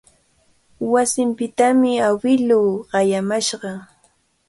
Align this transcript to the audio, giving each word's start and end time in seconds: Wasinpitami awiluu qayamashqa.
Wasinpitami 0.91 1.91
awiluu 2.07 2.69
qayamashqa. 2.89 3.71